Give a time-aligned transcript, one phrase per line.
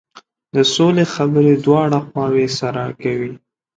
[0.55, 3.31] د سولې خبرې دواړه خواوې سره کوي.